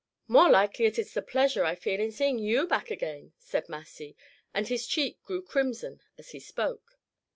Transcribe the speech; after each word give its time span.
"More 0.27 0.49
likely 0.49 0.85
it 0.85 0.97
is 0.97 1.13
the 1.13 1.21
pleasure 1.21 1.63
I 1.63 1.75
feel 1.75 1.99
in 2.01 2.11
seeing 2.11 2.39
you 2.39 2.65
back 2.65 2.89
again," 2.89 3.33
said 3.37 3.69
Massy; 3.69 4.15
and 4.51 4.67
his 4.67 4.87
cheek 4.87 5.21
grew 5.23 5.43
crimson 5.43 6.01
as 6.17 6.31
he 6.31 6.39
spoke. 6.39 6.97